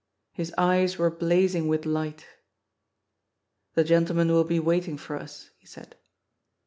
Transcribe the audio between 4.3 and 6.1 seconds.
will be waiting for nsi" he said.